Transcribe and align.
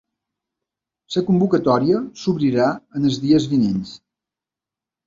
La 1.15 1.23
convocatòria 1.27 2.01
s’obrirà 2.23 2.73
en 2.81 3.07
els 3.13 3.21
dies 3.29 3.49
vinents. 3.55 3.95